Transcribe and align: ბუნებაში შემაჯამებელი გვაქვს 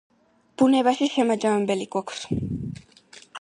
ბუნებაში 0.61 1.09
შემაჯამებელი 1.17 1.87
გვაქვს 1.97 2.25